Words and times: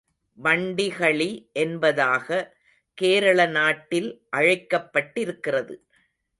வண்டிகளி 0.37 1.27
என்பதாக 1.53 2.39
கேரள 2.97 3.45
நாட்டில் 3.49 4.09
அழைக்கப்பட்டிருக்கிறது. 4.37 5.75